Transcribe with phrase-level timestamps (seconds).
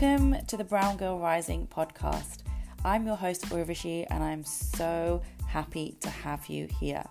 [0.00, 2.38] Welcome to the Brown Girl Rising podcast.
[2.86, 7.04] I'm your host, Urvashi, and I'm so happy to have you here.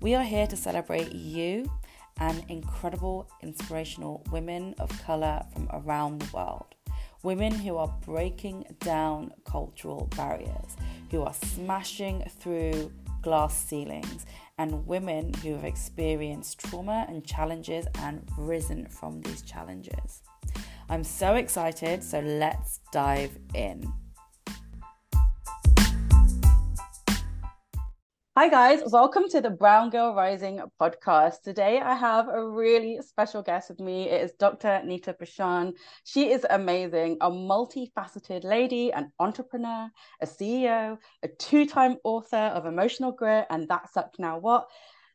[0.00, 1.70] We are here to celebrate you
[2.18, 6.74] and incredible, inspirational women of color from around the world.
[7.22, 10.76] Women who are breaking down cultural barriers,
[11.12, 12.90] who are smashing through
[13.22, 14.26] glass ceilings,
[14.58, 20.22] and women who have experienced trauma and challenges and risen from these challenges.
[20.90, 23.90] I'm so excited, so let's dive in.
[28.36, 28.82] Hi, guys.
[28.86, 31.40] Welcome to the Brown Girl Rising podcast.
[31.42, 34.10] Today, I have a really special guest with me.
[34.10, 34.82] It is Dr.
[34.84, 35.72] Neeta Bhushan.
[36.02, 39.88] She is amazing, a multifaceted lady, an entrepreneur,
[40.20, 44.66] a CEO, a two time author of Emotional Grit, and That Sucked Now What,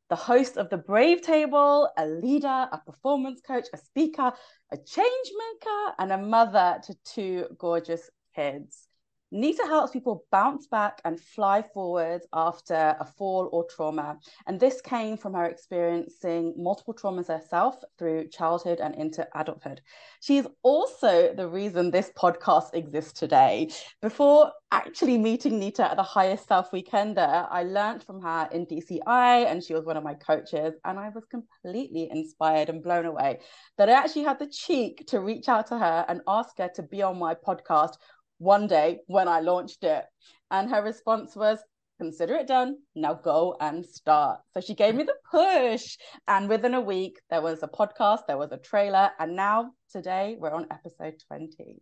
[0.09, 4.33] the host of the Brave Table, a leader, a performance coach, a speaker,
[4.71, 8.88] a change maker, and a mother to two gorgeous kids.
[9.31, 14.17] Neeta helps people bounce back and fly forward after a fall or trauma.
[14.47, 19.81] And this came from her experiencing multiple traumas herself through childhood and into adulthood.
[20.19, 23.69] She's also the reason this podcast exists today.
[24.02, 29.45] Before actually meeting Neeta at the highest self weekender, I learned from her in DCI
[29.45, 30.73] and she was one of my coaches.
[30.85, 33.41] And I was completely inspired and blown away
[33.77, 36.81] that I actually had the cheek to reach out to her and ask her to
[36.81, 37.97] be on my podcast
[38.39, 40.03] one day when I launched it.
[40.51, 41.59] And her response was,
[41.99, 42.77] consider it done.
[42.95, 44.39] Now go and start.
[44.53, 45.97] So she gave me the push.
[46.27, 49.11] And within a week, there was a podcast, there was a trailer.
[49.19, 51.81] And now today we're on episode 20.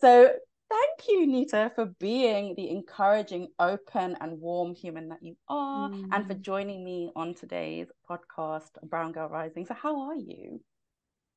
[0.00, 0.32] So
[0.72, 6.08] thank you, Neeta, for being the encouraging, open, and warm human that you are, mm.
[6.12, 9.66] and for joining me on today's podcast, Brown Girl Rising.
[9.66, 10.60] So, how are you?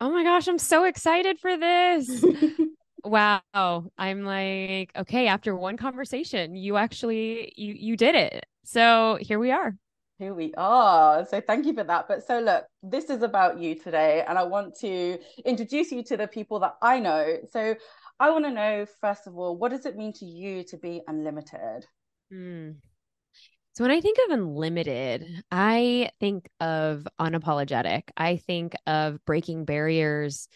[0.02, 2.25] Oh my gosh, I'm so excited for this.
[3.06, 3.86] wow.
[3.98, 8.45] I'm like okay after one conversation you actually you you did it.
[8.64, 9.76] So here we are.
[10.17, 11.26] Here we are.
[11.26, 12.08] So thank you for that.
[12.08, 16.17] But so look this is about you today and i want to introduce you to
[16.17, 17.38] the people that i know.
[17.52, 17.76] So
[18.20, 21.02] i want to know first of all what does it mean to you to be
[21.08, 21.86] unlimited?
[22.33, 22.76] Mm.
[23.76, 28.04] So when I think of unlimited, I think of unapologetic.
[28.16, 30.48] I think of breaking barriers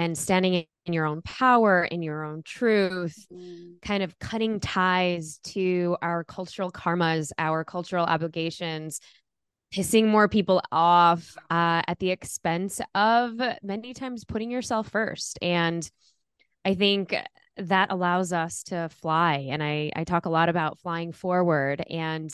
[0.00, 3.74] and standing in your own power, in your own truth, mm.
[3.82, 9.00] kind of cutting ties to our cultural karmas, our cultural obligations,
[9.74, 15.38] pissing more people off uh, at the expense of many times putting yourself first.
[15.42, 15.88] And
[16.64, 17.14] I think
[17.58, 19.48] that allows us to fly.
[19.50, 22.32] And I, I talk a lot about flying forward and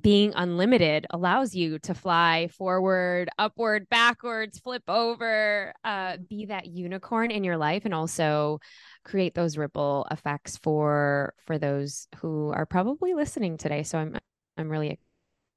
[0.00, 7.30] being unlimited allows you to fly forward, upward, backwards, flip over, uh, be that unicorn
[7.30, 8.58] in your life, and also
[9.04, 13.82] create those ripple effects for for those who are probably listening today.
[13.82, 14.16] So I'm
[14.56, 14.98] I'm really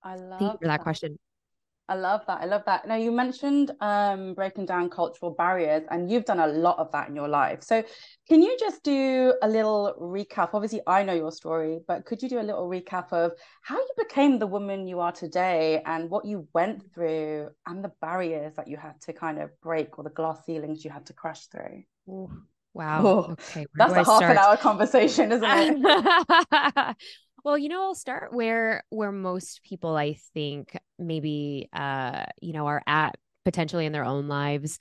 [0.04, 1.18] I love for that, that question.
[1.88, 2.42] I love that.
[2.42, 2.88] I love that.
[2.88, 7.10] Now you mentioned um, breaking down cultural barriers, and you've done a lot of that
[7.10, 7.62] in your life.
[7.62, 7.84] So,
[8.28, 10.50] can you just do a little recap?
[10.54, 13.92] Obviously, I know your story, but could you do a little recap of how you
[13.98, 18.68] became the woman you are today, and what you went through, and the barriers that
[18.68, 21.84] you had to kind of break, or the glass ceilings you had to crash through?
[22.10, 22.32] Ooh,
[22.74, 23.06] wow.
[23.06, 23.68] Oh, okay.
[23.76, 24.24] That's a half start?
[24.24, 26.96] an hour conversation, isn't it?
[27.46, 32.66] Well, you know, I'll start where where most people I think maybe uh, you know,
[32.66, 34.80] are at potentially in their own lives.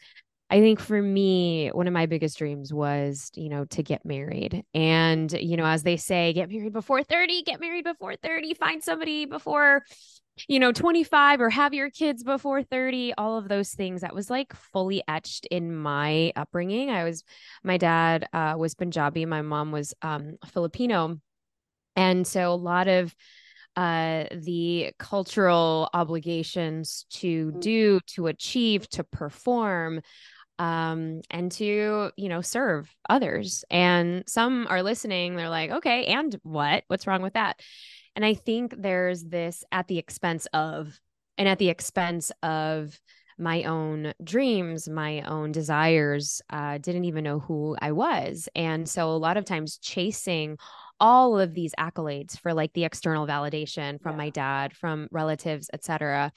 [0.49, 4.65] I think for me, one of my biggest dreams was, you know, to get married.
[4.73, 8.83] And, you know, as they say, get married before 30, get married before 30, find
[8.83, 9.83] somebody before,
[10.49, 14.01] you know, 25 or have your kids before 30, all of those things.
[14.01, 16.89] That was like fully etched in my upbringing.
[16.89, 17.25] I was,
[17.63, 21.21] my dad uh, was Punjabi, my mom was um, Filipino.
[21.97, 23.15] And so a lot of
[23.77, 27.61] uh, the cultural obligations to mm.
[27.61, 30.01] do, to achieve, to perform,
[30.59, 33.65] um, and to, you know, serve others.
[33.71, 36.85] And some are listening, they're like, okay, and what?
[36.87, 37.61] What's wrong with that?
[38.15, 40.97] And I think there's this at the expense of,
[41.37, 42.97] and at the expense of,
[43.39, 48.49] my own dreams, my own desires, uh, didn't even know who I was.
[48.55, 50.59] And so a lot of times chasing
[51.01, 54.19] all of these accolades for like the external validation from yeah.
[54.19, 56.33] my dad, from relatives, etc.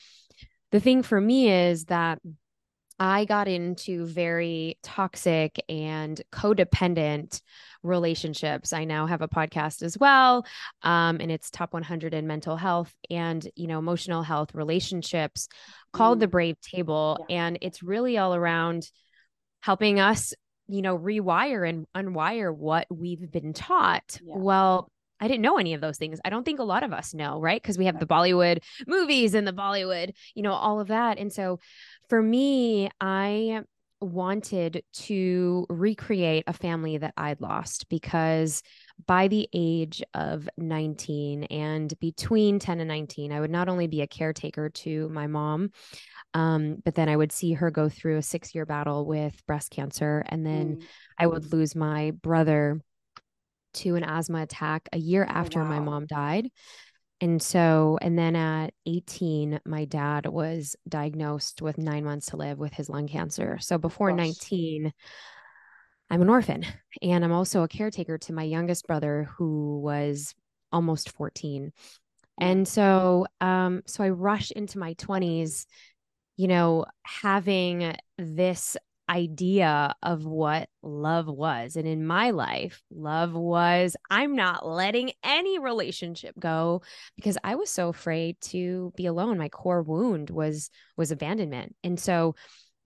[0.72, 2.20] The thing for me is that
[3.00, 7.42] I got into very toxic and codependent
[7.84, 8.74] relationships.
[8.74, 10.46] I now have a podcast as well,
[10.82, 15.48] um, and it's top 100 in mental health and you know emotional health relationships,
[15.94, 16.22] called mm.
[16.22, 17.46] the Brave Table, yeah.
[17.46, 18.90] and it's really all around
[19.62, 20.34] helping us
[20.68, 24.20] you know, rewire and unwire what we've been taught.
[24.22, 24.36] Yeah.
[24.38, 26.19] Well, I didn't know any of those things.
[26.24, 27.62] I don't think a lot of us know, right?
[27.62, 31.18] Because we have the Bollywood movies and the Bollywood, you know, all of that.
[31.18, 31.60] And so
[32.10, 33.62] for me, I
[34.00, 38.62] wanted to recreate a family that I'd lost because
[39.06, 44.02] by the age of 19 and between 10 and 19, I would not only be
[44.02, 45.72] a caretaker to my mom,
[46.34, 49.72] um, but then I would see her go through a six year battle with breast
[49.72, 50.24] cancer.
[50.28, 50.84] And then mm.
[51.18, 52.81] I would lose my brother
[53.77, 55.69] to an asthma attack a year oh, after wow.
[55.69, 56.50] my mom died.
[57.19, 62.59] And so, and then at 18, my dad was diagnosed with nine months to live
[62.59, 63.57] with his lung cancer.
[63.59, 64.18] So before Gosh.
[64.18, 64.94] 19,
[66.09, 66.65] I'm an orphan
[67.01, 70.35] and I'm also a caretaker to my youngest brother who was
[70.71, 71.71] almost 14.
[72.39, 75.65] And so, um, so I rush into my 20s,
[76.35, 78.77] you know, having this
[79.09, 81.75] idea of what love was.
[81.75, 86.81] And in my life, love was I'm not letting any relationship go
[87.15, 89.38] because I was so afraid to be alone.
[89.38, 91.75] My core wound was was abandonment.
[91.83, 92.36] And so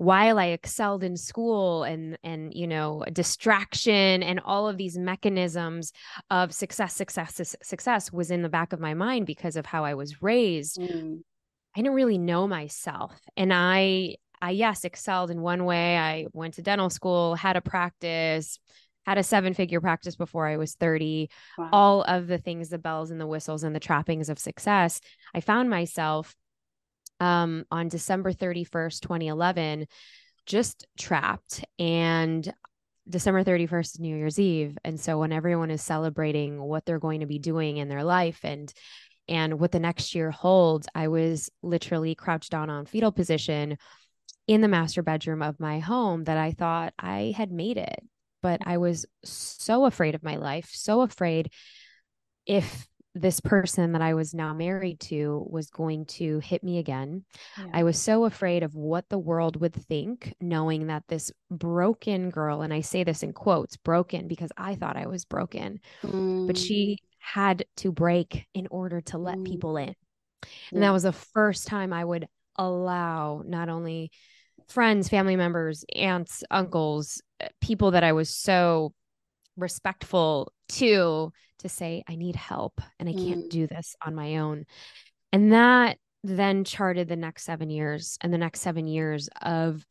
[0.02, 5.92] while I excelled in school and and you know distraction and all of these mechanisms
[6.32, 9.94] of success success success was in the back of my mind because of how I
[9.94, 11.20] was raised mm.
[11.76, 15.98] I didn't really know myself and I I, yes, excelled in one way.
[15.98, 18.60] I went to dental school, had a practice,
[19.06, 21.70] had a seven figure practice before I was 30, wow.
[21.72, 25.02] all of the things, the bells and the whistles and the trappings of success.
[25.34, 26.36] I found myself
[27.20, 29.88] um, on December 31st, 2011,
[30.46, 31.64] just trapped.
[31.80, 32.52] And
[33.10, 34.78] December 31st is New Year's Eve.
[34.84, 38.40] And so when everyone is celebrating what they're going to be doing in their life
[38.44, 38.72] and
[39.28, 43.78] and what the next year holds, I was literally crouched down on fetal position
[44.48, 48.04] in the master bedroom of my home that I thought I had made it.
[48.42, 51.52] But I was so afraid of my life, so afraid
[52.46, 57.26] if this person that I was now married to was going to hit me again.
[57.58, 57.66] Yeah.
[57.74, 62.62] I was so afraid of what the world would think, knowing that this broken girl,
[62.62, 66.48] and I say this in quotes, broken because I thought I was broken, mm.
[66.48, 69.46] but she had to break in order to let mm.
[69.46, 69.90] people in.
[69.90, 69.96] And
[70.72, 70.80] yeah.
[70.80, 74.12] that was the first time I would allow not only
[74.68, 78.94] friends, family members, aunts, uncles, uh, people that I was so
[79.58, 83.50] respectful to to say I need help and I can't mm.
[83.50, 84.66] do this on my own.
[85.32, 89.86] And that then charted the next 7 years and the next 7 years of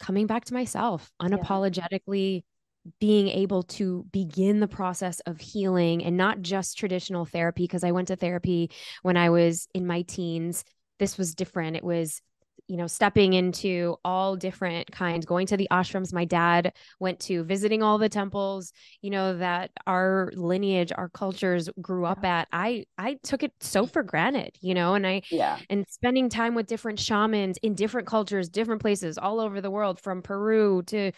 [0.00, 2.90] coming back to myself unapologetically yeah.
[2.98, 7.92] being able to begin the process of healing and not just traditional therapy because I
[7.92, 8.70] went to therapy
[9.02, 10.64] when I was in my teens.
[10.98, 11.76] This was different.
[11.76, 12.20] It was
[12.66, 17.44] you know, stepping into all different kinds, going to the ashrams my dad went to,
[17.44, 18.72] visiting all the temples,
[19.02, 22.48] you know, that our lineage, our cultures grew up at.
[22.52, 26.54] I I took it so for granted, you know, and I yeah, and spending time
[26.54, 31.12] with different shamans in different cultures, different places all over the world, from Peru to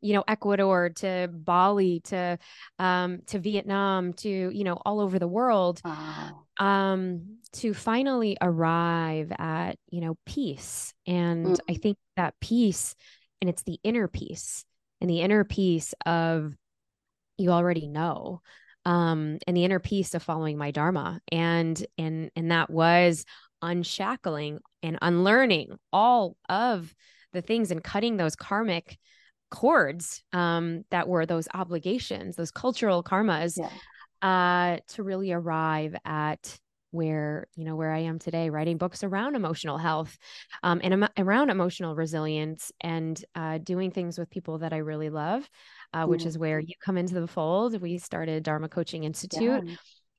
[0.00, 2.38] you know ecuador to bali to
[2.78, 6.44] um to vietnam to you know all over the world wow.
[6.58, 11.58] Um to finally arrive at you know peace and mm.
[11.68, 12.94] i think that peace
[13.40, 14.64] and it's the inner peace
[15.00, 16.54] and the inner peace of
[17.36, 18.40] you already know
[18.84, 23.24] um and the inner peace of following my dharma and and and that was
[23.62, 26.94] unshackling and unlearning all of
[27.32, 28.98] the things and cutting those karmic
[29.50, 33.70] cords um that were those obligations those cultural karmas yeah.
[34.22, 36.58] Uh to really arrive at
[36.90, 40.16] where you know where i am today writing books around emotional health
[40.62, 45.48] um, and around emotional resilience and uh, doing things with people that i really love
[45.92, 49.74] uh, which is where you come into the fold we started dharma coaching institute yeah.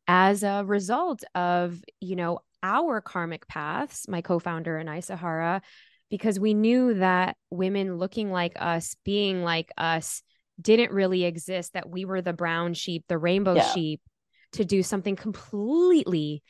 [0.08, 5.62] as a result of you know our karmic paths my co-founder and i sahara
[6.10, 10.22] because we knew that women looking like us being like us
[10.62, 13.72] didn't really exist that we were the brown sheep the rainbow yeah.
[13.72, 14.01] sheep
[14.54, 16.44] to do something completely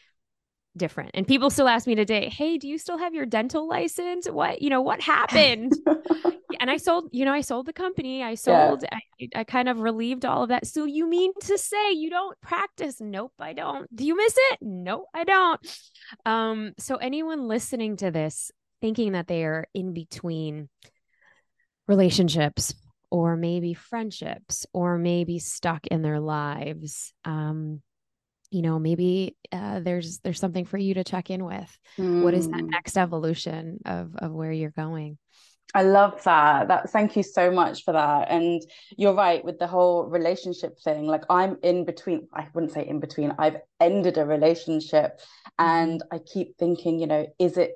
[0.77, 1.11] different.
[1.13, 4.29] And people still ask me today, "Hey, do you still have your dental license?
[4.29, 5.73] What, you know, what happened?"
[6.59, 8.23] and I sold, you know, I sold the company.
[8.23, 8.99] I sold yeah.
[9.21, 10.67] I, I kind of relieved all of that.
[10.67, 12.99] So you mean to say you don't practice?
[12.99, 13.93] Nope, I don't.
[13.95, 14.59] Do you miss it?
[14.61, 15.59] Nope, I don't.
[16.25, 18.51] Um so anyone listening to this
[18.81, 20.69] thinking that they are in between
[21.87, 22.73] relationships
[23.11, 27.81] or maybe friendships or maybe stuck in their lives um
[28.51, 32.23] you know maybe uh, there's there's something for you to check in with mm.
[32.23, 32.69] what is that hmm.
[32.69, 35.17] next evolution of of where you're going
[35.73, 36.67] I love that.
[36.67, 38.31] That thank you so much for that.
[38.31, 38.61] And
[38.97, 41.05] you're right with the whole relationship thing.
[41.05, 43.35] Like I'm in between, I wouldn't say in between.
[43.37, 45.19] I've ended a relationship
[45.59, 46.15] and mm-hmm.
[46.15, 47.73] I keep thinking, you know, is it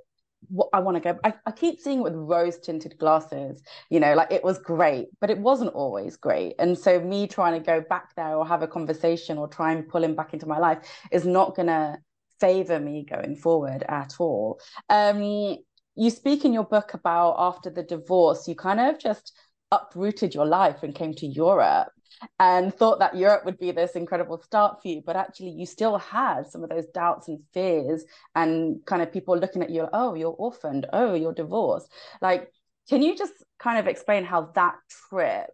[0.49, 1.19] what I want to go?
[1.23, 5.07] I, I keep seeing it with rose tinted glasses, you know, like it was great,
[5.21, 6.55] but it wasn't always great.
[6.59, 9.87] And so me trying to go back there or have a conversation or try and
[9.87, 10.79] pull him back into my life
[11.11, 11.97] is not gonna
[12.39, 14.59] favor me going forward at all.
[14.89, 15.57] Um
[15.95, 19.33] you speak in your book about after the divorce, you kind of just
[19.71, 21.92] uprooted your life and came to Europe
[22.39, 25.01] and thought that Europe would be this incredible start for you.
[25.05, 28.03] But actually, you still had some of those doubts and fears,
[28.35, 31.91] and kind of people looking at you, oh, you're orphaned, oh, you're divorced.
[32.21, 32.51] Like,
[32.89, 34.75] can you just kind of explain how that
[35.09, 35.49] trip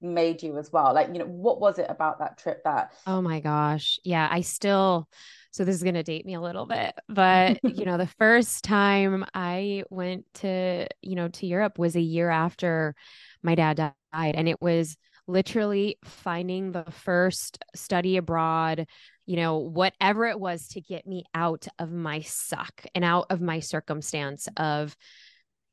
[0.00, 0.92] made you as well?
[0.94, 2.92] Like, you know, what was it about that trip that?
[3.06, 3.98] Oh my gosh.
[4.04, 4.28] Yeah.
[4.30, 5.08] I still,
[5.54, 8.64] so this is going to date me a little bit but you know the first
[8.64, 12.94] time i went to you know to europe was a year after
[13.40, 18.86] my dad died and it was literally finding the first study abroad
[19.26, 23.40] you know whatever it was to get me out of my suck and out of
[23.40, 24.96] my circumstance of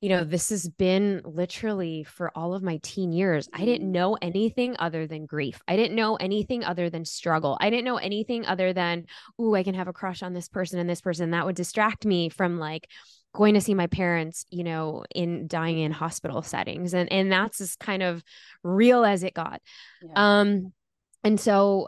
[0.02, 3.48] you know, this has been literally for all of my teen years.
[3.54, 3.94] I didn't mm.
[3.94, 5.62] know anything other than grief.
[5.68, 7.56] I didn't know anything other than struggle.
[7.62, 9.06] I didn't know anything other than,
[9.40, 11.32] ooh, I can have a crush on this person and this person.
[11.32, 12.90] That would distract me from like
[13.34, 16.94] going to see my parents, you know, in dying in hospital settings.
[16.94, 18.24] And and that's as kind of
[18.64, 19.62] real as it got.
[20.02, 20.12] Yeah.
[20.16, 20.74] Um
[21.24, 21.88] and so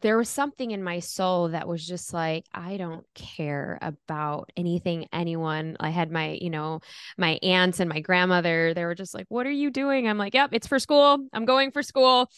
[0.00, 5.06] there was something in my soul that was just like i don't care about anything
[5.12, 6.80] anyone i had my you know
[7.18, 10.34] my aunts and my grandmother they were just like what are you doing i'm like
[10.34, 12.30] yep it's for school i'm going for school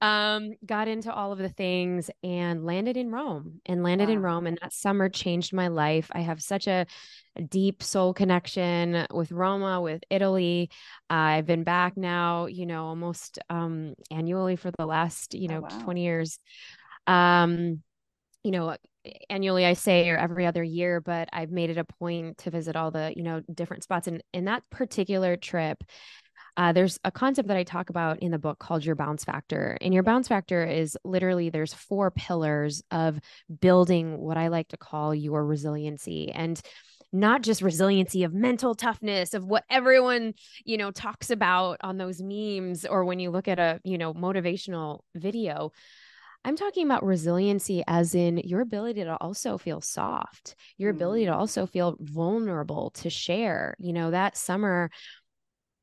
[0.00, 4.14] um got into all of the things and landed in rome and landed wow.
[4.14, 6.84] in rome and that summer changed my life i have such a,
[7.36, 10.68] a deep soul connection with roma with italy
[11.10, 15.54] uh, i've been back now you know almost um annually for the last you oh,
[15.54, 15.84] know oh, wow.
[15.84, 16.38] 20 years
[17.06, 17.82] um,
[18.42, 18.76] you know,
[19.28, 22.76] annually I say or every other year, but I've made it a point to visit
[22.76, 24.06] all the, you know, different spots.
[24.06, 25.82] And in that particular trip,
[26.56, 29.76] uh, there's a concept that I talk about in the book called your bounce factor.
[29.80, 33.18] And your bounce factor is literally there's four pillars of
[33.60, 36.30] building what I like to call your resiliency.
[36.30, 36.60] And
[37.12, 40.34] not just resiliency of mental toughness of what everyone
[40.64, 44.12] you know talks about on those memes or when you look at a you know
[44.12, 45.70] motivational video
[46.44, 51.30] I'm talking about resiliency as in your ability to also feel soft, your ability to
[51.30, 51.36] mm.
[51.36, 53.74] also feel vulnerable to share.
[53.78, 54.90] You know, that summer,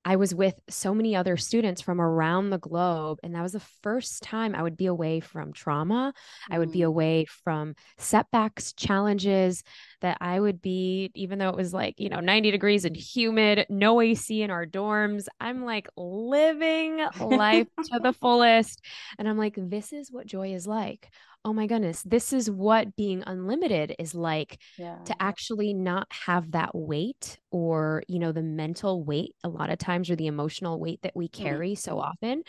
[0.03, 3.19] I was with so many other students from around the globe.
[3.23, 6.13] And that was the first time I would be away from trauma.
[6.49, 6.55] Mm.
[6.55, 6.87] I would be mm.
[6.87, 9.63] away from setbacks, challenges
[10.01, 13.65] that I would be, even though it was like, you know, 90 degrees and humid,
[13.69, 15.25] no AC in our dorms.
[15.39, 18.81] I'm like living life to the fullest.
[19.19, 21.09] And I'm like, this is what joy is like
[21.43, 24.97] oh my goodness, this is what being unlimited is like yeah.
[25.05, 29.79] to actually not have that weight or, you know, the mental weight a lot of
[29.79, 31.43] times or the emotional weight that we mm-hmm.
[31.43, 31.77] carry mm.
[31.77, 32.43] so often.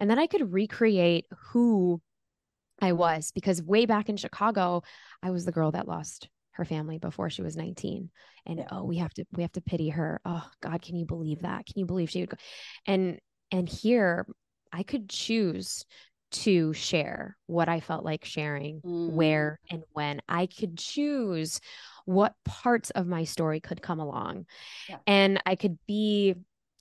[0.00, 2.00] And then I could recreate who
[2.80, 4.82] I was because way back in Chicago,
[5.22, 8.10] I was the girl that lost her family before she was 19
[8.44, 8.66] and yeah.
[8.70, 11.64] oh we have to we have to pity her oh god can you believe that
[11.64, 12.36] can you believe she would go
[12.86, 13.18] and
[13.50, 14.26] and here
[14.70, 15.86] i could choose
[16.32, 19.10] to share what I felt like sharing, mm.
[19.10, 20.20] where and when.
[20.28, 21.60] I could choose
[22.04, 24.46] what parts of my story could come along.
[24.88, 24.98] Yeah.
[25.06, 26.34] And I could be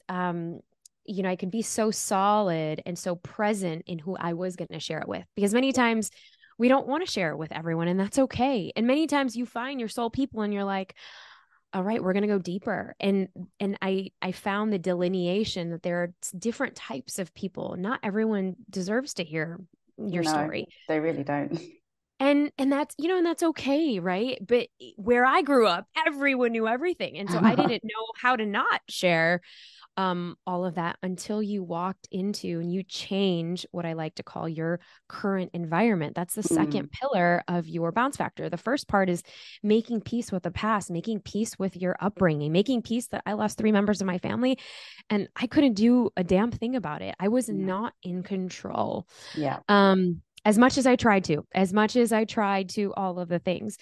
[0.10, 0.62] um
[1.04, 4.68] you know, I could be so solid and so present in who I was going
[4.72, 6.12] to share it with because many times
[6.60, 8.72] we don't want to share it with everyone and that's okay.
[8.76, 10.96] And many times you find your soul people and you're like,
[11.74, 12.96] all right we're going to go deeper.
[13.00, 13.28] And
[13.60, 17.76] and i i found the delineation that there are different types of people.
[17.78, 19.60] Not everyone deserves to hear
[19.98, 20.68] your no, story.
[20.88, 21.60] they really don't.
[22.20, 24.38] And and that's you know and that's okay right?
[24.48, 27.18] But where i grew up everyone knew everything.
[27.18, 27.56] And so i uh-huh.
[27.56, 29.42] didn't know how to not share
[29.98, 34.24] um, all of that until you walked into and you change what I like to
[34.24, 36.16] call your current environment.
[36.16, 36.56] That's the mm.
[36.56, 38.50] second pillar of your bounce factor.
[38.50, 39.22] The first part is
[39.62, 43.58] making peace with the past, making peace with your upbringing, making peace that I lost
[43.58, 44.58] three members of my family
[45.10, 47.16] and I couldn't do a damn thing about it.
[47.20, 47.56] I was yeah.
[47.56, 49.08] not in control.
[49.36, 49.60] Yeah.
[49.68, 53.30] Um, as much as I tried to, as much as I tried to all of
[53.30, 53.78] the things.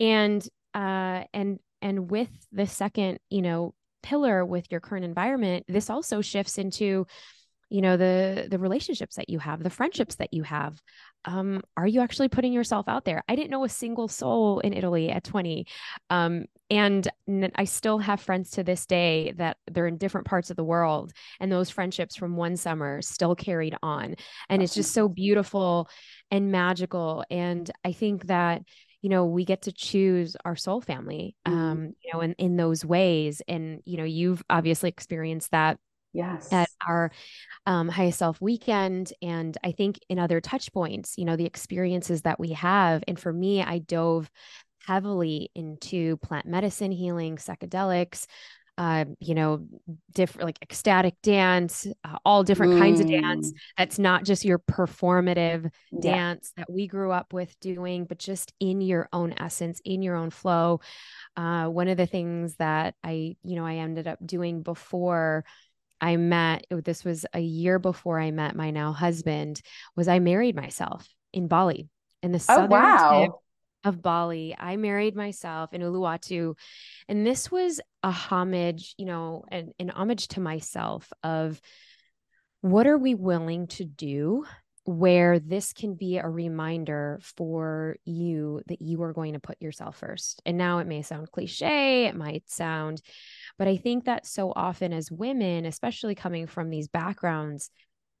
[0.00, 5.90] And uh and and with the second, you know, pillar with your current environment this
[5.90, 7.06] also shifts into
[7.68, 10.80] you know the the relationships that you have the friendships that you have
[11.24, 13.22] um, are you actually putting yourself out there?
[13.28, 15.66] I didn't know a single soul in Italy at 20.
[16.08, 17.08] Um, and
[17.56, 21.12] I still have friends to this day that they're in different parts of the world.
[21.40, 24.14] And those friendships from one summer still carried on.
[24.48, 25.88] And it's just so beautiful
[26.30, 27.24] and magical.
[27.30, 28.62] And I think that,
[29.02, 31.58] you know, we get to choose our soul family, mm-hmm.
[31.58, 33.42] um, you know, in, in those ways.
[33.48, 35.78] And, you know, you've obviously experienced that
[36.12, 37.10] yes at our
[37.66, 42.22] um, highest self weekend and i think in other touch points you know the experiences
[42.22, 44.28] that we have and for me i dove
[44.86, 48.26] heavily into plant medicine healing psychedelics
[48.80, 49.66] uh, you know,
[50.14, 52.78] different like ecstatic dance, uh, all different mm.
[52.78, 53.52] kinds of dance.
[53.52, 53.56] Mm.
[53.76, 56.00] That's not just your performative yeah.
[56.00, 60.16] dance that we grew up with doing, but just in your own essence, in your
[60.16, 60.80] own flow.
[61.36, 65.44] Uh, one of the things that I, you know, I ended up doing before
[66.00, 69.60] I met, this was a year before I met my now husband,
[69.94, 71.90] was I married myself in Bali
[72.22, 73.20] in the oh, southern oh, wow.
[73.20, 73.32] tip
[73.84, 74.54] of Bali.
[74.58, 76.56] I married myself in Uluwatu.
[77.08, 81.60] And this was a homage, you know, an, an homage to myself of
[82.60, 84.44] what are we willing to do
[84.84, 89.98] where this can be a reminder for you that you are going to put yourself
[89.98, 90.42] first.
[90.44, 93.00] And now it may sound cliche, it might sound
[93.60, 97.70] but I think that so often as women, especially coming from these backgrounds,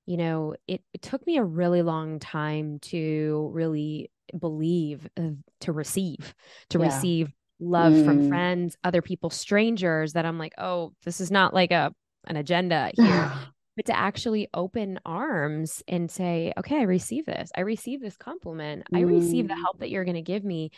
[0.04, 5.72] you know, it, it took me a really long time to really believe, uh, to
[5.72, 6.34] receive,
[6.70, 6.86] to yeah.
[6.86, 8.04] receive love mm.
[8.04, 11.92] from friends, other people, strangers that I'm like, oh, this is not like a
[12.26, 13.32] an agenda here.
[13.76, 17.50] but to actually open arms and say, okay, I receive this.
[17.56, 18.84] I receive this compliment.
[18.92, 18.98] Mm.
[18.98, 20.70] I receive the help that you're going to give me,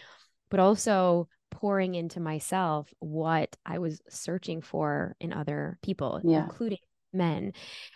[0.51, 6.45] but also pouring into myself what I was searching for in other people, yeah.
[6.45, 6.79] including
[7.13, 7.53] men.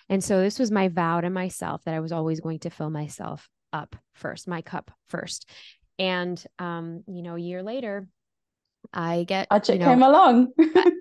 [0.09, 2.91] And so this was my vow to myself that I was always going to fill
[2.91, 5.49] myself up first, my cup first.
[5.99, 8.09] And um, you know, a year later,
[8.93, 10.53] I get Ajit you know, came along.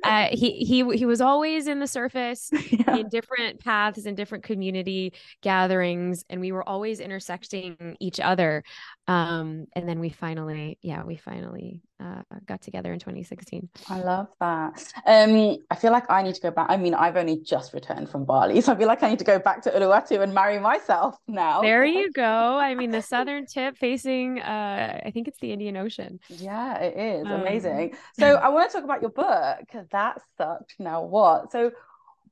[0.04, 2.98] uh, he he he was always in the surface yeah.
[2.98, 8.64] in different paths and different community gatherings, and we were always intersecting each other.
[9.08, 13.70] Um, and then we finally, yeah, we finally uh, got together in 2016.
[13.90, 14.84] I love that.
[15.06, 16.68] Um, I feel like I need to go back.
[16.70, 19.26] I mean, I've only just returned from Bali, so I feel like I need to
[19.26, 21.62] go back to Uluwatu and marry myself now.
[21.62, 22.58] There you go.
[22.58, 26.20] I mean, the southern tip facing, uh, I think it's the Indian Ocean.
[26.30, 27.96] Yeah, it is um, amazing.
[28.18, 29.88] So I want to talk about your book.
[29.92, 30.76] That sucked.
[30.80, 31.52] Now what?
[31.52, 31.72] So,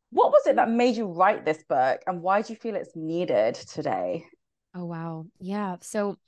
[0.09, 2.95] what was it that made you write this book, and why do you feel it's
[2.95, 4.25] needed today?
[4.75, 5.77] Oh wow, yeah.
[5.81, 6.17] So.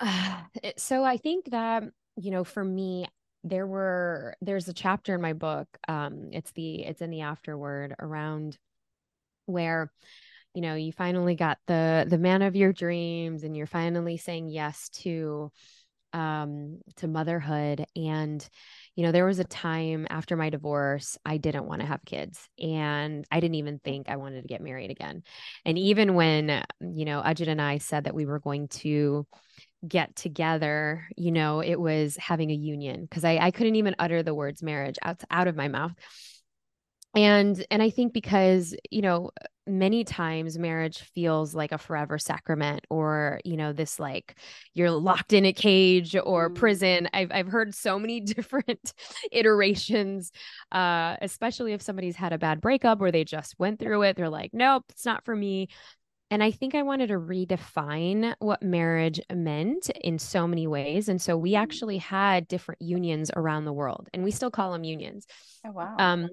[0.00, 0.42] Uh,
[0.76, 1.84] so I think that
[2.16, 3.06] you know, for me,
[3.44, 5.68] there were there's a chapter in my book.
[5.86, 8.58] Um, it's the it's in the afterword around
[9.46, 9.92] where
[10.54, 14.48] you know you finally got the the man of your dreams and you're finally saying
[14.48, 15.50] yes to
[16.12, 18.48] um to motherhood and
[18.98, 22.48] you know there was a time after my divorce i didn't want to have kids
[22.58, 25.22] and i didn't even think i wanted to get married again
[25.64, 29.24] and even when you know ajit and i said that we were going to
[29.86, 34.22] get together, you know, it was having a union because I, I couldn't even utter
[34.22, 35.92] the words marriage out, out of my mouth.
[37.14, 39.30] And and I think because, you know,
[39.68, 44.36] many times marriage feels like a forever sacrament or, you know, this like
[44.74, 46.54] you're locked in a cage or mm.
[46.54, 47.08] prison.
[47.12, 48.92] I've I've heard so many different
[49.30, 50.32] iterations,
[50.72, 54.16] uh, especially if somebody's had a bad breakup or they just went through it.
[54.16, 55.68] They're like, nope, it's not for me.
[56.30, 61.08] And I think I wanted to redefine what marriage meant in so many ways.
[61.08, 61.62] And so we mm-hmm.
[61.62, 65.26] actually had different unions around the world, and we still call them unions.
[65.66, 65.96] Oh, wow.
[65.98, 66.28] Um,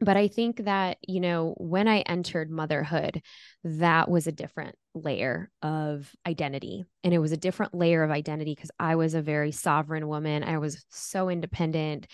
[0.00, 3.22] but I think that, you know, when I entered motherhood,
[3.64, 6.84] that was a different layer of identity.
[7.02, 10.44] And it was a different layer of identity because I was a very sovereign woman.
[10.44, 12.06] I was so independent.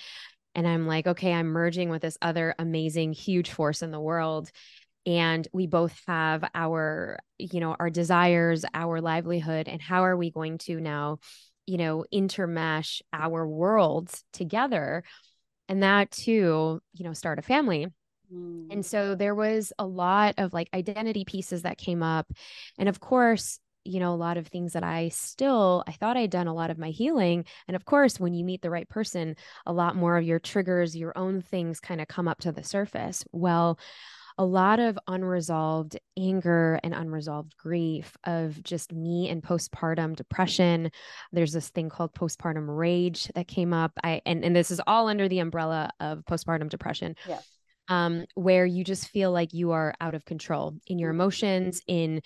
[0.55, 4.51] And I'm like, okay, I'm merging with this other amazing, huge force in the world
[5.07, 10.31] and we both have our you know our desires our livelihood and how are we
[10.31, 11.19] going to now
[11.67, 15.03] you know intermesh our worlds together
[15.69, 17.87] and that too you know start a family.
[18.33, 18.73] Mm.
[18.73, 22.33] and so there was a lot of like identity pieces that came up.
[22.79, 26.31] And of course you know a lot of things that i still i thought i'd
[26.31, 27.45] done a lot of my healing.
[27.67, 30.97] And of course when you meet the right person a lot more of your triggers
[30.97, 33.25] your own things kind of come up to the surface.
[33.33, 33.79] Well
[34.39, 40.91] a lot of unresolved anger and unresolved grief of just me and postpartum depression.
[41.33, 43.93] There's this thing called postpartum rage that came up.
[44.03, 47.17] I and, and this is all under the umbrella of postpartum depression.
[47.29, 47.41] Yeah.
[47.89, 51.21] Um, where you just feel like you are out of control in your mm-hmm.
[51.21, 52.23] emotions, in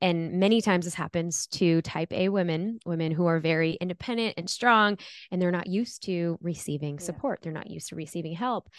[0.00, 4.48] and many times this happens to type A women, women who are very independent and
[4.48, 4.98] strong,
[5.30, 7.40] and they're not used to receiving support.
[7.40, 7.44] Yeah.
[7.44, 8.70] They're not used to receiving help.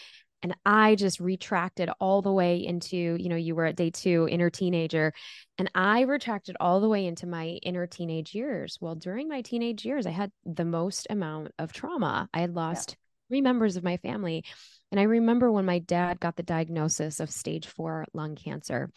[0.42, 4.26] And I just retracted all the way into, you know, you were at day two,
[4.28, 5.12] inner teenager.
[5.56, 8.76] And I retracted all the way into my inner teenage years.
[8.80, 12.28] Well, during my teenage years, I had the most amount of trauma.
[12.34, 12.96] I had lost yeah.
[13.28, 14.44] three members of my family.
[14.90, 18.90] And I remember when my dad got the diagnosis of stage four lung cancer.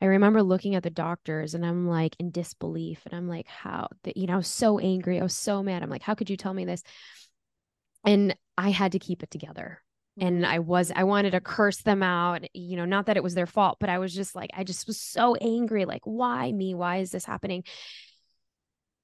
[0.00, 3.00] I remember looking at the doctors and I'm like in disbelief.
[3.06, 5.18] And I'm like, how, you know, I was so angry.
[5.18, 5.82] I was so mad.
[5.82, 6.82] I'm like, how could you tell me this?
[8.04, 9.82] And I had to keep it together.
[10.18, 10.44] And.
[10.44, 13.46] I was, I wanted to curse them out, you know, not that it was their
[13.46, 15.84] fault, but I was just like, I just was so angry.
[15.84, 16.74] Like, why me?
[16.74, 17.64] Why is this happening?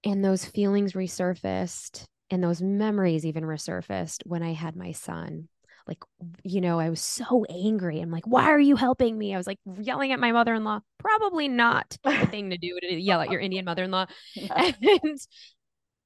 [0.05, 5.49] And those feelings resurfaced and those memories even resurfaced when I had my son
[5.87, 6.03] like
[6.43, 9.47] you know i was so angry i'm like why are you helping me i was
[9.47, 13.41] like yelling at my mother-in-law probably not the thing to do to yell at your
[13.41, 14.07] indian mother-in-law
[14.51, 15.19] and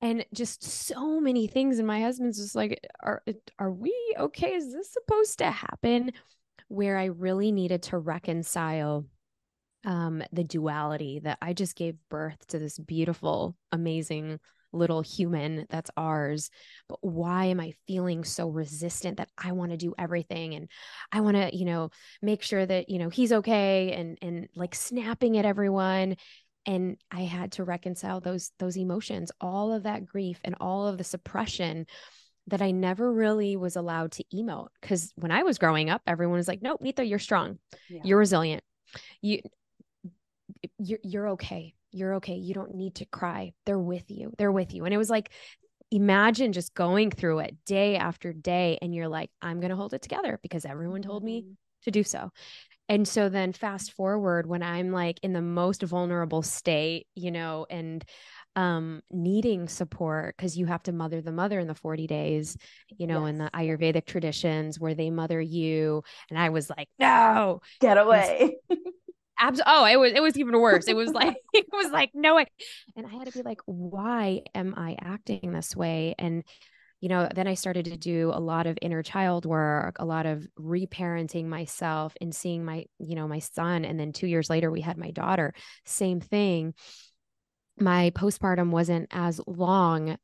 [0.02, 3.22] and just so many things and my husband's just like are
[3.58, 4.54] are we okay?
[4.54, 6.12] Is this supposed to happen?
[6.68, 9.04] Where i really needed to reconcile
[9.84, 14.38] um the duality that i just gave birth to this beautiful amazing
[14.72, 16.50] little human that's ours
[16.88, 20.68] but why am i feeling so resistant that i want to do everything and
[21.10, 21.90] i want to you know
[22.22, 26.14] make sure that you know he's okay and and like snapping at everyone
[26.66, 30.98] and i had to reconcile those those emotions all of that grief and all of
[30.98, 31.86] the suppression
[32.46, 36.38] that I never really was allowed to emote because when I was growing up, everyone
[36.38, 38.00] was like, "Nope, Neeta, you're strong, yeah.
[38.02, 38.64] you're resilient,
[39.20, 39.40] you
[40.78, 42.34] you're you're okay you're okay.
[42.34, 43.52] You don't need to cry.
[43.66, 44.32] They're with you.
[44.38, 44.84] They're with you.
[44.84, 45.30] And it was like,
[45.90, 48.78] imagine just going through it day after day.
[48.80, 51.52] And you're like, I'm going to hold it together because everyone told me mm-hmm.
[51.84, 52.30] to do so.
[52.90, 57.64] And so then fast forward when I'm like in the most vulnerable state, you know,
[57.70, 58.04] and
[58.56, 62.56] um needing support because you have to mother the mother in the 40 days
[62.88, 63.30] you know yes.
[63.30, 67.60] in the ayurvedic traditions where they mother you and i was like no!
[67.80, 68.56] Get away.
[69.38, 70.88] Abs- oh it was it was even worse.
[70.88, 72.46] It was like it was like no way.
[72.96, 76.16] And i had to be like why am i acting this way?
[76.18, 76.42] And
[77.00, 80.26] you know then i started to do a lot of inner child work a lot
[80.26, 84.70] of reparenting myself and seeing my you know my son and then 2 years later
[84.70, 85.52] we had my daughter.
[85.84, 86.74] Same thing.
[87.78, 90.16] My postpartum wasn't as long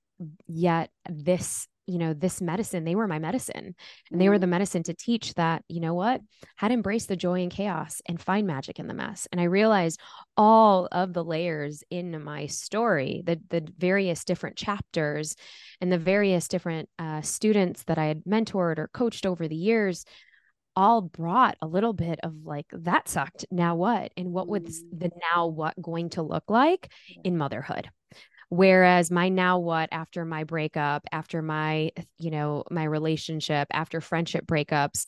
[0.47, 3.75] yet this you know this medicine they were my medicine.
[4.11, 4.51] And they were the mm.
[4.51, 6.21] medicine to teach that you know what?
[6.57, 9.27] How to embrace the joy and chaos and find magic in the mess.
[9.33, 10.01] And i realized
[10.37, 15.37] all of the layers in my story the the various different chapters
[15.81, 20.05] and the various different uh, students that i had mentored or coached over the years
[20.77, 24.13] all brought a little bit of like that sucked now what?
[24.17, 25.01] And what was mm.
[25.01, 26.91] the now what going to look like
[27.25, 27.89] in motherhood
[28.49, 34.47] Whereas my now what after my breakup, after my, you know, my relationship, after friendship
[34.47, 35.07] breakups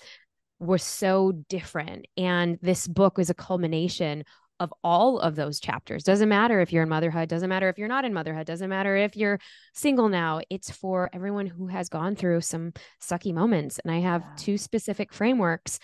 [0.59, 2.07] was so different.
[2.16, 4.24] And this book was a culmination
[4.61, 6.03] of all of those chapters.
[6.03, 8.96] Doesn't matter if you're in motherhood, doesn't matter if you're not in motherhood, doesn't matter
[8.96, 9.38] if you're
[9.72, 10.40] single now.
[10.51, 13.79] It's for everyone who has gone through some sucky moments.
[13.85, 15.79] And I have two specific frameworks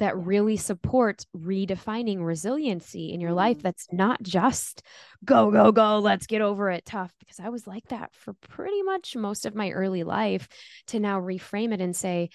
[0.00, 3.64] that really supports redefining resiliency in your life mm-hmm.
[3.64, 4.82] that's not just
[5.24, 8.82] go go go let's get over it tough because i was like that for pretty
[8.82, 10.48] much most of my early life
[10.86, 12.30] to now reframe it and say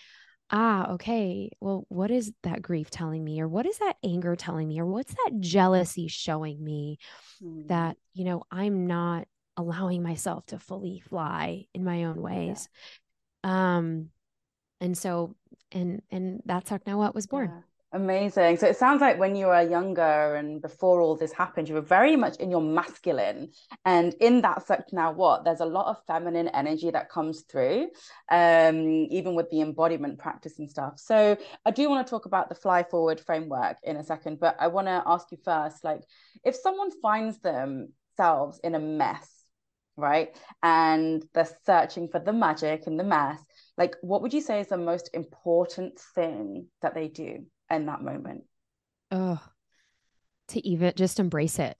[0.51, 4.67] ah okay well what is that grief telling me or what is that anger telling
[4.67, 6.99] me or what's that jealousy showing me
[7.43, 7.67] mm.
[7.67, 12.69] that you know i'm not allowing myself to fully fly in my own ways
[13.43, 13.77] yeah.
[13.77, 14.09] um
[14.81, 15.35] and so
[15.71, 17.61] and and that's what was born yeah.
[17.95, 18.57] Amazing.
[18.57, 21.81] So it sounds like when you were younger and before all this happened, you were
[21.81, 23.51] very much in your masculine.
[23.85, 25.45] And in that Sucks now what?
[25.45, 27.87] There's a lot of feminine energy that comes through,
[28.29, 30.95] um, even with the embodiment practice and stuff.
[30.99, 34.57] So I do want to talk about the fly forward framework in a second, but
[34.59, 36.01] I want to ask you first, like
[36.43, 39.29] if someone finds themselves in a mess,
[39.95, 40.35] right?
[40.61, 43.39] And they're searching for the magic in the mess,
[43.77, 48.01] like what would you say is the most important thing that they do in that
[48.01, 48.43] moment?
[49.11, 49.41] Oh
[50.49, 51.75] to even just embrace it.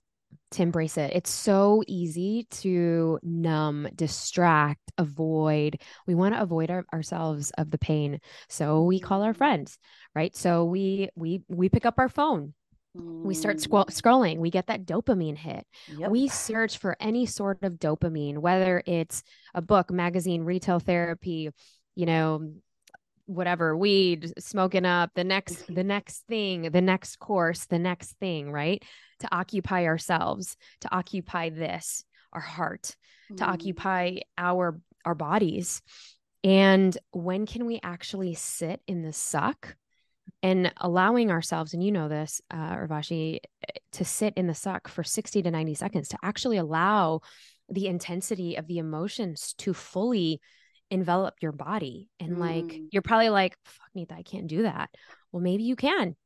[0.52, 1.12] To embrace it.
[1.14, 5.80] It's so easy to numb distract avoid.
[6.06, 8.20] We want to avoid our, ourselves of the pain.
[8.48, 9.78] So we call our friends
[10.14, 10.34] right?
[10.34, 12.54] So we we we pick up our phone.
[12.94, 13.90] We start mm.
[13.90, 14.38] scrolling.
[14.38, 15.66] We get that dopamine hit.
[15.98, 16.10] Yep.
[16.10, 19.22] we search for any sort of dopamine whether it's
[19.54, 21.50] a book magazine retail therapy
[21.96, 22.52] you know
[23.26, 28.52] whatever weed smoking up the next the next thing the next course the next thing
[28.52, 28.84] right?
[29.20, 32.94] To occupy ourselves to occupy this our heart
[33.38, 33.48] to Mm.
[33.48, 35.82] occupy our our bodies.
[36.44, 39.74] And when can we actually sit in the suck?
[40.42, 43.40] And allowing ourselves and you know this uh Urvashi
[43.92, 47.22] to sit in the suck for 60 to 90 seconds to actually allow
[47.68, 50.40] the intensity of the emotions to fully
[50.90, 52.88] envelop your body and like Mm.
[52.92, 54.90] you're probably like fuck me i can't do that.
[55.32, 56.16] Well maybe you can.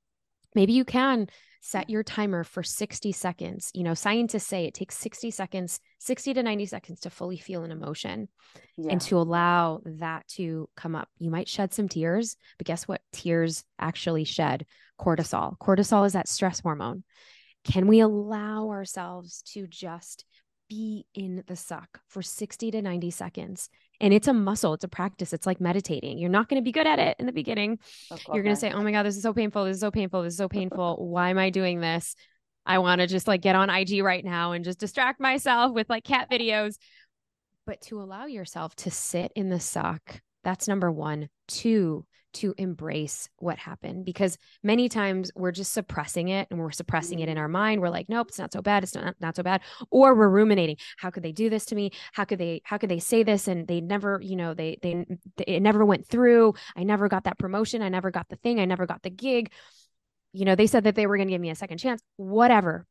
[0.55, 1.29] Maybe you can
[1.62, 3.70] set your timer for 60 seconds.
[3.75, 7.62] You know scientists say it takes 60 seconds 60 to 90 seconds to fully feel
[7.64, 8.29] an emotion
[8.77, 8.92] Yeah.
[8.92, 11.09] and to allow that to come up.
[11.18, 13.01] You might shed some tears but guess what?
[13.12, 14.66] Tears actually shed
[14.99, 15.57] cortisol.
[15.59, 17.05] Cortisol is that stress hormone.
[17.64, 20.25] Can we allow ourselves to just
[20.68, 23.68] be in the suck for 60 to 90 seconds
[24.00, 26.72] and it's a muscle it's a practice it's like meditating you're not going to be
[26.72, 27.78] good at it in the beginning
[28.32, 29.64] you're going to say, "Oh my god, this is so painful.
[29.64, 30.22] This is so painful.
[30.22, 31.08] This is so painful.
[31.08, 32.14] Why am I doing this?
[32.66, 35.88] I want to just like get on IG right now and just distract myself with
[35.88, 36.76] like cat videos."
[37.66, 41.28] But to allow yourself to sit in the suck, that's number 1.
[41.48, 47.20] 2, to embrace what happened because many times we're just suppressing it and we're suppressing
[47.20, 47.42] it in mm-hmm.
[47.42, 47.80] our mind.
[47.80, 48.82] We're like, "Nope, it's not so bad.
[48.82, 51.90] It's not not so bad." Or we're ruminating, "How could they do this to me?
[52.12, 55.06] How could they how could they say this and they never, you know, they they
[55.46, 56.54] it never went through.
[56.76, 57.82] I never got that promotion.
[57.82, 58.60] I never got the thing.
[58.60, 59.52] I never got the gig.
[60.32, 62.02] You know, they said that they were going to give me a second chance.
[62.16, 62.86] Whatever.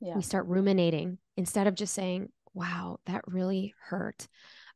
[0.00, 0.14] Yeah.
[0.14, 4.28] We start ruminating instead of just saying, wow, that really hurt.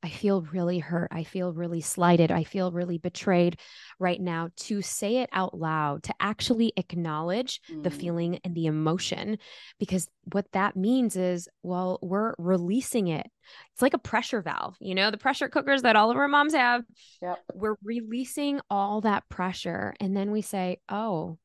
[0.05, 1.09] I feel really hurt.
[1.12, 2.33] I feel really slighted.
[2.33, 3.61] I feel really betrayed
[4.01, 4.49] right now.
[4.57, 8.01] To say it out loud, to actually acknowledge the Mm.
[8.01, 9.38] feeling and the emotion,
[9.79, 13.27] because what that means is, well, we're releasing it.
[13.73, 16.55] It's like a pressure valve, you know, the pressure cookers that all of our moms
[16.55, 16.83] have
[17.21, 17.45] Yep.
[17.55, 21.38] we're releasing all that pressure and then we say oh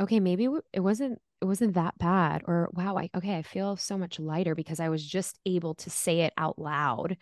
[0.00, 3.96] okay maybe it wasn't it wasn't that bad or wow I okay I feel so
[3.98, 7.16] much lighter because I was just able to say it out loud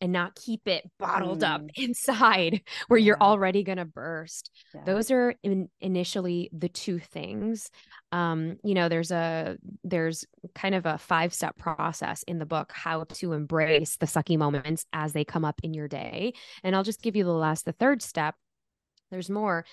[0.00, 1.70] and not keep it bottled up Mm.
[1.76, 4.50] inside where you're already going to burst.
[4.74, 4.84] Yeah.
[4.84, 7.70] those are in, initially the two things.
[8.12, 12.72] Um you know there's a there's kind of a five step process in the book
[12.74, 16.32] how to embrace the sucky moments as they come up in your day.
[16.64, 18.34] And i'll just give you the last the third step.
[19.10, 19.64] There's more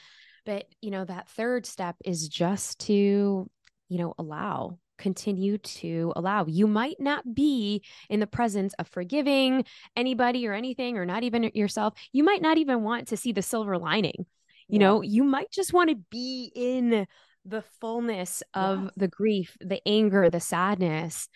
[0.45, 3.49] but you know that third step is just to
[3.89, 6.45] you know allow continue to allow.
[6.45, 11.43] You might not be in the presence of forgiving anybody or anything or not even
[11.53, 11.93] yourself.
[12.11, 14.25] You might not even want to see the silver lining.
[14.67, 14.87] You Yeah.
[14.87, 17.07] know you might just want to be in
[17.45, 18.91] the fullness of Yes.
[18.97, 21.29] the grief the anger the sadness.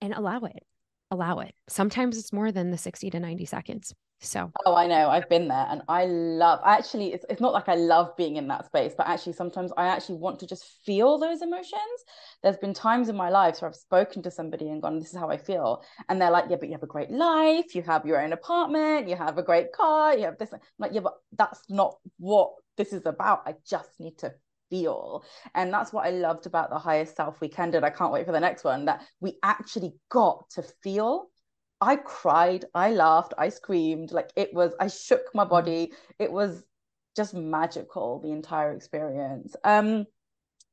[0.00, 0.64] And allow it.
[1.10, 1.54] Allow it.
[1.68, 5.08] Sometimes it's more than the 60 to 90 seconds so Oh, I know.
[5.08, 8.48] I've been there and I love actually it's it's not like I love being in
[8.48, 12.04] that space, but actually sometimes I actually want to just feel those emotions.
[12.42, 15.18] There's been times in my life where I've spoken to somebody and gone, This is
[15.18, 15.82] how I feel.
[16.08, 19.08] And they're like, Yeah, but you have a great life, you have your own apartment,
[19.08, 20.52] you have a great car, you have this.
[20.52, 23.42] I'm like, yeah, but that's not what this is about.
[23.46, 24.34] I just need to
[24.70, 25.24] feel.
[25.54, 27.74] And that's what I loved about the highest self weekend.
[27.74, 31.26] And I can't wait for the next one that we actually got to feel.
[31.80, 34.12] I cried, I laughed, I screamed.
[34.12, 35.92] Like it was, I shook my body.
[36.18, 36.64] It was
[37.16, 39.54] just magical, the entire experience.
[39.64, 40.06] Um,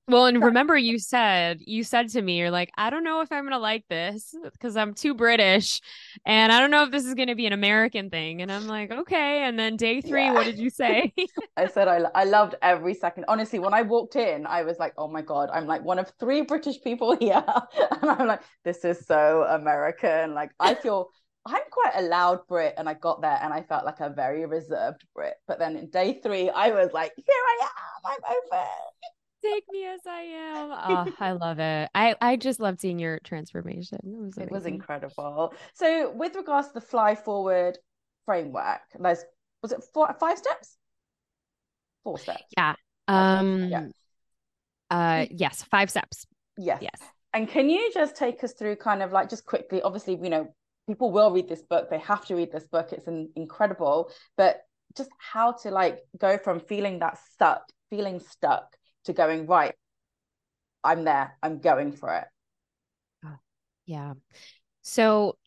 [0.08, 3.32] Well, and remember you said you said to me, you're like, I don't know if
[3.32, 5.82] I'm gonna like this because I'm too British,
[6.26, 8.42] and I don't know if this is gonna be an American thing.
[8.42, 9.44] And I'm like, okay.
[9.44, 10.32] And then day three, Yeah.
[10.32, 11.12] what did you say?
[11.58, 13.26] I said I, I loved every second.
[13.28, 16.12] Honestly, when I walked in, I was like, oh my God, I'm like one of
[16.20, 17.44] three British people here.
[18.02, 20.34] And I'm like, this is so American.
[20.34, 21.10] Like, I feel
[21.46, 22.76] I'm quite a loud Brit.
[22.78, 25.36] And I got there and I felt like a very reserved Brit.
[25.48, 28.68] But then in day three, I was like, here I am, I'm open.
[29.54, 30.72] Take me as I am.
[30.72, 31.90] Oh, I love it.
[31.94, 34.00] I I just loved seeing your transformation.
[34.04, 35.54] It was It was incredible.
[35.74, 37.78] So, with regards to the fly forward
[38.26, 39.24] framework, there's
[39.62, 40.78] was it four, five steps?
[42.04, 42.44] Four steps.
[42.58, 42.76] Yeah.
[43.08, 43.70] Um.
[43.70, 43.88] Yeah.
[44.90, 45.26] Uh.
[45.30, 45.64] Yes.
[45.64, 46.26] Five steps.
[46.58, 46.80] Yes.
[46.82, 47.02] Yes.
[47.34, 50.54] And can you just take us through kind of like just quickly, obviously, you know,
[50.88, 54.62] people will read this book, they have to read this book, it's an, incredible, but
[54.96, 59.74] just how to like go from feeling that stuck, feeling stuck to going, right,
[60.84, 62.26] I'm there, I'm going for it.
[63.86, 64.14] Yeah.
[64.82, 65.38] So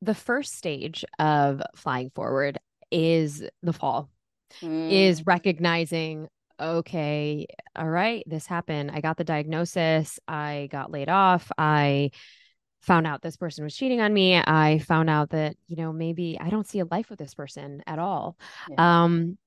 [0.00, 2.58] the first stage of flying forward
[2.90, 4.10] is the fall.
[4.60, 6.28] Mm, is recognizing
[6.60, 12.10] okay all right this happened i got the diagnosis i got laid off i
[12.82, 14.36] found out this person was cheating on me.
[14.36, 17.82] I found out that, you know, maybe I don't see a life with this person
[17.86, 18.36] at all.
[18.68, 19.04] Yeah.
[19.04, 19.38] Um,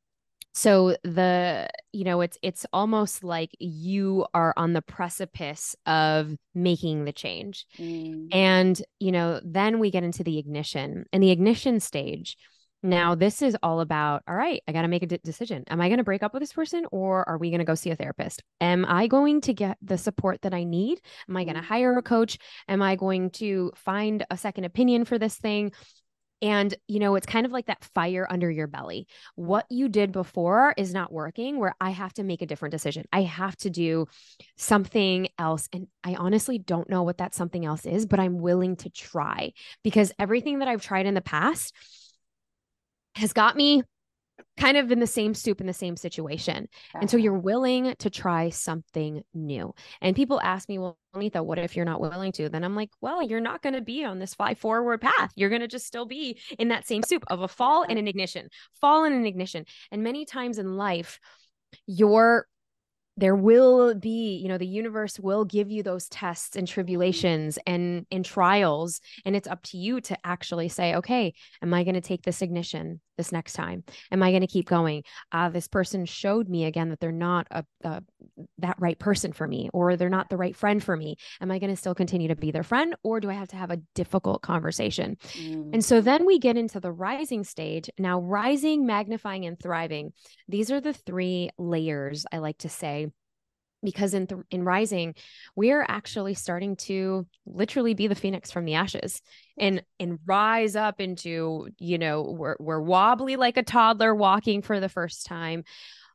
[0.55, 7.03] so the you know it's it's almost like you are on the precipice of making
[7.03, 7.65] the change.
[7.77, 8.33] Mm.
[8.33, 12.37] and you know then we get into the ignition and the ignition stage.
[12.81, 15.65] Now this is all about all right i got to make a d- decision.
[15.67, 17.75] Am i going to break up with this person or are we going to go
[17.75, 18.41] see a therapist?
[18.61, 21.01] Am i going to get the support that i need?
[21.27, 21.65] Am i going to mm.
[21.65, 22.37] hire a coach?
[22.69, 25.73] Am i going to find a second opinion for this thing
[26.41, 29.07] and, you know, it's kind of like that fire under your belly.
[29.35, 33.05] What you did before is not working, where I have to make a different decision.
[33.11, 34.07] I have to do
[34.57, 35.69] something else.
[35.71, 39.53] And I honestly don't know what that something else is, but I'm willing to try
[39.83, 41.73] because everything that I've tried in the past
[43.15, 43.83] has got me
[44.57, 46.67] kind of in the same soup in the same situation.
[46.93, 49.73] And so you're willing to try something new.
[50.01, 52.49] And people ask me, well, Anita, what if you're not willing to?
[52.49, 55.31] Then I'm like, well, you're not going to be on this fly forward path.
[55.35, 58.07] You're going to just still be in that same soup of a fall and an
[58.07, 58.49] ignition,
[58.79, 59.65] fall and an ignition.
[59.91, 61.19] And many times in life,
[61.87, 62.47] your
[63.17, 68.05] there will be you know the universe will give you those tests and tribulations and
[68.11, 72.01] and trials and it's up to you to actually say okay am i going to
[72.01, 73.83] take this ignition this next time?
[74.11, 75.03] Am i going to keep going?
[75.31, 78.01] Uh, this person showed me again that they're not a, a,
[78.59, 81.17] that right person for me or they're not the right friend for me.
[81.41, 83.55] Am i going to still continue to be their friend or do i have to
[83.55, 85.17] have a difficult conversation?
[85.33, 85.73] Mm.
[85.73, 87.89] and so then we get into the rising stage.
[87.97, 90.13] Now rising magnifying and thriving
[90.47, 93.07] these are the three layers i like to say
[93.85, 95.15] because in th- in rising
[95.55, 99.21] we are actually starting to literally be the phoenix from the ashes
[99.57, 104.79] and and rise up into you know we're we're wobbly like a toddler walking for
[104.79, 105.63] the first time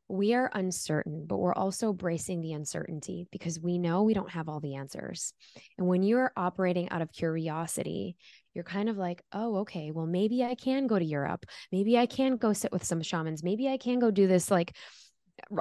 [0.08, 4.48] we are uncertain but we're also bracing the uncertainty because we know we don't have
[4.48, 5.32] all the answers
[5.78, 8.16] and when you're operating out of curiosity
[8.54, 11.46] you're kind of like, oh, okay, well, maybe I can go to Europe.
[11.70, 13.42] Maybe I can go sit with some shamans.
[13.42, 14.76] Maybe I can go do this like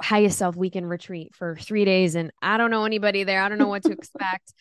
[0.00, 3.42] highest self weekend retreat for three days and I don't know anybody there.
[3.42, 4.52] I don't know what to expect.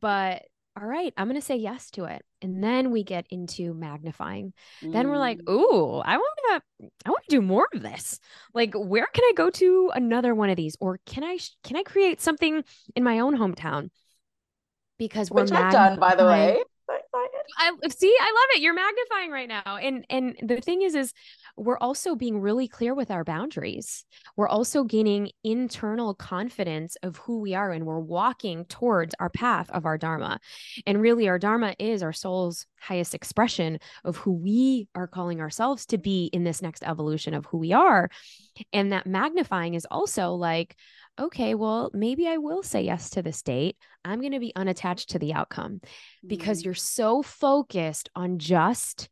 [0.00, 0.42] But
[0.76, 2.22] all right, I'm going to say yes to it.
[2.42, 4.52] And then we get into magnifying.
[4.82, 4.92] Mm.
[4.92, 5.52] Then we're like, mm.
[5.52, 8.18] ooh, I want to, I want to do more of this.
[8.54, 10.76] Like, where can I go to another one of these?
[10.80, 12.64] Or can I, can I create something
[12.96, 13.90] in my own hometown?
[14.98, 16.58] Because we're Which I've done, by the way.
[17.58, 18.62] I see, I love it.
[18.62, 19.76] You're magnifying right now.
[19.76, 21.12] And and the thing is, is
[21.56, 24.04] we're also being really clear with our boundaries.
[24.36, 29.70] We're also gaining internal confidence of who we are and we're walking towards our path
[29.70, 30.40] of our Dharma.
[30.86, 35.86] And really, our Dharma is our soul's highest expression of who we are calling ourselves
[35.86, 38.10] to be in this next evolution of who we are.
[38.72, 40.76] And that magnifying is also like,
[41.18, 43.76] okay, well, maybe I will say yes to this date.
[44.04, 45.80] I'm going to be unattached to the outcome
[46.26, 46.66] because mm-hmm.
[46.66, 49.08] you're so focused on just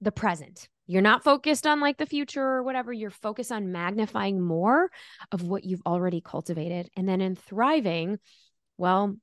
[0.00, 0.68] the present.
[0.86, 2.92] You're not focused on like the future or whatever.
[2.92, 4.90] You're focused on magnifying more
[5.30, 6.90] of what you've already cultivated.
[6.96, 8.18] And then in thriving,
[8.78, 9.16] well,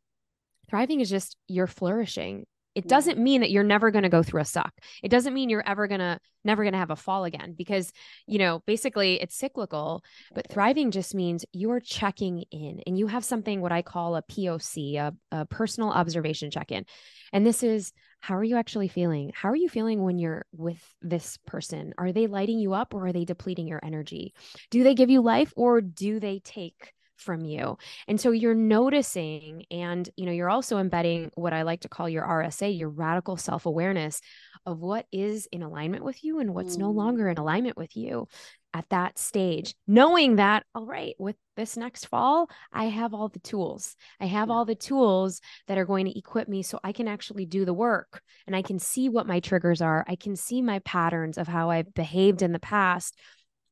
[0.69, 2.45] thriving is just you're flourishing
[2.76, 4.72] it doesn't mean that you're never going to go through a suck.
[5.04, 7.91] It doesn't mean you're ever going to never going to have a fall again because,
[8.26, 10.02] you know, basically it's cyclical,
[10.34, 14.24] but thriving just means you're checking in and you have something what I call a
[14.24, 16.86] POC, a, a personal observation check-in.
[17.34, 19.32] And this is how are you actually feeling?
[19.34, 21.93] How are you feeling when you're with this person?
[21.97, 24.34] Are they lighting you up or are they depleting your energy?
[24.71, 27.77] Do they give you life or do they take from you.
[28.08, 32.10] And so you're noticing and you know you're also embedding what I like to call
[32.10, 34.21] your RSA, your radical self-awareness
[34.65, 36.97] of what is in alignment with you and what's no mm-hmm.
[36.97, 38.27] longer in alignment with you
[38.73, 43.39] at that stage, knowing that, all right, with this next fall, I have all the
[43.39, 43.95] tools.
[44.19, 47.45] I have all the tools that are going to equip me so I can actually
[47.45, 50.05] do the work and I can see what my triggers are.
[50.08, 53.17] I can see my patterns of how I've behaved in the past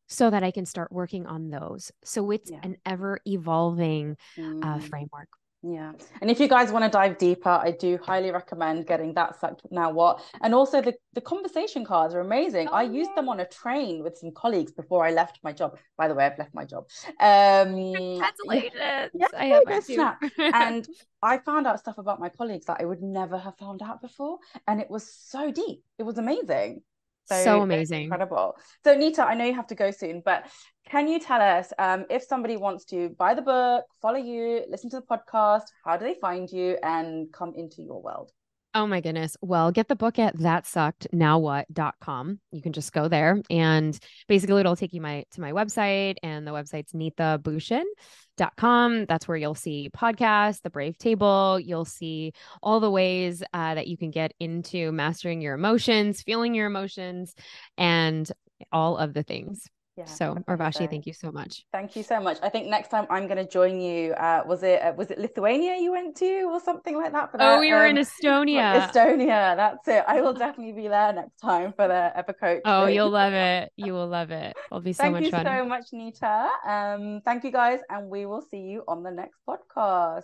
[0.08, 1.92] so that I can start working on those.
[2.04, 2.60] So it's yeah.
[2.64, 4.66] an ever evolving uh, mm.
[4.66, 5.30] uh, framework.
[5.64, 5.94] Yeah.
[6.22, 9.64] And if you guys want to dive deeper, I do highly recommend getting that Sucks
[9.72, 10.22] Now What.
[10.42, 12.68] And also the, the conversation cards are amazing.
[12.68, 13.16] Oh, I used yeah.
[13.16, 15.78] them on a train with some colleagues before I left my job.
[15.98, 16.86] By the way, I've left my job.
[17.20, 19.12] Um Congratulations.
[19.14, 20.88] Yeah, I have and
[21.24, 24.38] I found out stuff about my colleagues that I would never have found out before.
[24.68, 25.84] And it was so deep.
[25.98, 26.84] It was amazing.
[27.28, 28.04] So, so amazing.
[28.04, 28.56] Incredible.
[28.84, 30.48] So, Neeta, I know you have to go soon, but
[30.90, 34.90] can you tell us um, if somebody wants to buy the book, follow you, listen
[34.92, 38.32] to the podcast, how do they find you and come into your world?
[38.78, 39.36] Oh my goodness.
[39.42, 42.40] Well, get the book at thatsucksnowwhat.com.
[42.52, 43.98] You can just go there and
[44.28, 49.06] basically it'll take you my to my website and the website's neetabhushan.com.
[49.08, 51.60] That's where you'll see podcasts, the Brave Table.
[51.60, 56.54] You'll see all the ways uh, that you can get into mastering your emotions, feeling
[56.54, 57.34] your emotions,
[57.80, 58.32] and
[58.72, 59.68] all of the things.
[59.98, 61.66] Yeah, so Urvashi, thank you so much.
[61.74, 62.38] Thank you so much.
[62.44, 64.14] I think next time I'm going to join you.
[64.14, 67.32] Uh, was it uh, was it Lithuania you went to or something like that?
[67.32, 67.58] For that?
[67.58, 68.92] Oh, we were um, in Estonia.
[68.92, 70.04] Estonia, that's it.
[70.08, 72.62] I will definitely be there next time for the Epicoach.
[72.66, 72.96] Oh, thing.
[72.96, 73.72] you'll love it.
[73.76, 74.56] You will love it.
[74.70, 75.44] It'll be so thank much fun.
[75.44, 76.48] Thank you so much, Neeta.
[76.68, 80.16] Um, thank you guys, and we will see you on the next podcast.